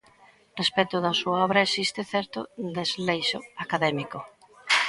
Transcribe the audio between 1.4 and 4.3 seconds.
obra existe certo desleixo académico.